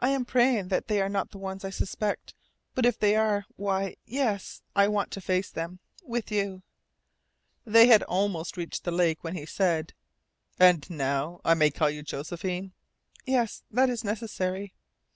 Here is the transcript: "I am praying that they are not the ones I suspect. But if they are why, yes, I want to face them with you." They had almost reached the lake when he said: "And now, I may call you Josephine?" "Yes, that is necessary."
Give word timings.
"I 0.00 0.10
am 0.10 0.26
praying 0.26 0.68
that 0.68 0.88
they 0.88 1.00
are 1.00 1.08
not 1.08 1.30
the 1.30 1.38
ones 1.38 1.64
I 1.64 1.70
suspect. 1.70 2.34
But 2.74 2.84
if 2.84 2.98
they 2.98 3.16
are 3.16 3.46
why, 3.56 3.96
yes, 4.04 4.60
I 4.76 4.86
want 4.86 5.10
to 5.12 5.20
face 5.22 5.48
them 5.48 5.78
with 6.04 6.30
you." 6.30 6.62
They 7.64 7.86
had 7.86 8.02
almost 8.02 8.58
reached 8.58 8.84
the 8.84 8.90
lake 8.92 9.24
when 9.24 9.34
he 9.34 9.46
said: 9.46 9.94
"And 10.58 10.86
now, 10.90 11.40
I 11.42 11.54
may 11.54 11.70
call 11.70 11.88
you 11.88 12.02
Josephine?" 12.02 12.72
"Yes, 13.24 13.62
that 13.70 13.88
is 13.88 14.04
necessary." 14.04 14.74